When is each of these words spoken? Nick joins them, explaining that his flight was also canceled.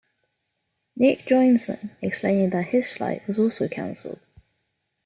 Nick 0.95 1.27
joins 1.27 1.67
them, 1.67 1.91
explaining 2.01 2.49
that 2.49 2.63
his 2.63 2.89
flight 2.89 3.21
was 3.27 3.37
also 3.37 3.67
canceled. 3.67 4.17